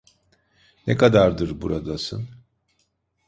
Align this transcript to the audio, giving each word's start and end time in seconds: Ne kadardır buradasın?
Ne 0.87 0.97
kadardır 0.97 1.61
buradasın? 1.61 2.29